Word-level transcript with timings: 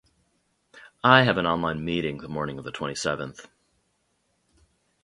I 1.03 1.21
have 1.25 1.37
an 1.37 1.45
online 1.45 1.85
meeting 1.85 2.17
the 2.17 2.27
morning 2.27 2.57
of 2.57 2.65
the 2.65 2.71
twenty-seventh. 2.71 3.47